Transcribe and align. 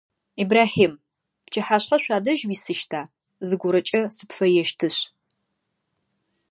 Ибрахьим, 0.41 0.93
пчыхьашъхьэ 1.45 1.97
шъуадэжь 2.03 2.43
уисыщта, 2.49 3.01
зыгорэкӏэ 3.47 4.01
сыпфэещтышъ? 4.15 5.01